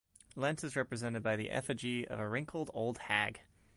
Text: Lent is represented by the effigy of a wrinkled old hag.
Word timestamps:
Lent 0.35 0.63
is 0.63 0.75
represented 0.75 1.21
by 1.21 1.35
the 1.35 1.51
effigy 1.51 2.07
of 2.07 2.19
a 2.19 2.27
wrinkled 2.27 2.71
old 2.73 2.97
hag. 2.97 3.41